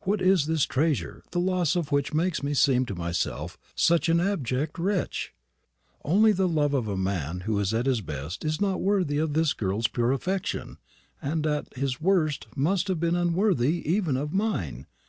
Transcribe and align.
"What 0.00 0.20
is 0.20 0.46
this 0.46 0.64
treasure, 0.64 1.22
the 1.30 1.38
loss 1.38 1.76
of 1.76 1.92
which 1.92 2.12
makes 2.12 2.42
me 2.42 2.52
seem 2.52 2.84
to 2.86 2.96
myself 2.96 3.56
such 3.76 4.08
an 4.08 4.18
abject 4.18 4.76
wretch? 4.76 5.32
Only 6.04 6.32
the 6.32 6.48
love 6.48 6.74
of 6.74 6.88
a 6.88 6.96
man 6.96 7.42
who 7.42 7.60
at 7.60 7.86
his 7.86 8.00
best 8.00 8.44
is 8.44 8.60
not 8.60 8.80
worthy 8.80 9.18
of 9.18 9.34
this 9.34 9.52
girl's 9.52 9.86
pure 9.86 10.10
affection, 10.10 10.78
and 11.22 11.46
at 11.46 11.72
his 11.74 12.00
worst 12.00 12.48
must 12.56 12.88
have 12.88 12.98
been 12.98 13.14
unworthy 13.14 13.88
even 13.88 14.16
of 14.16 14.32
mine. 14.32 14.88